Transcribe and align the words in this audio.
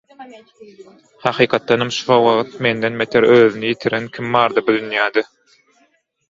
Hakykatdanam 1.25 1.91
şo 1.97 2.17
wagt 2.29 2.55
menden 2.67 2.97
beter 3.03 3.27
özüni 3.35 3.71
ýitiren 3.75 4.09
kim 4.17 4.33
bardy 4.39 4.65
bu 4.67 4.77
dünýede? 4.79 5.25